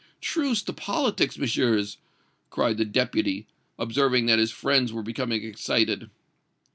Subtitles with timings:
[0.19, 1.97] "Truce to politics, Messieurs!"
[2.49, 3.45] cried the Deputy,
[3.77, 6.09] observing that his friends were becoming excited.